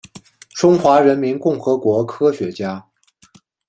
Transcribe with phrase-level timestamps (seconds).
[0.55, 2.87] 中华人民共和国科学家。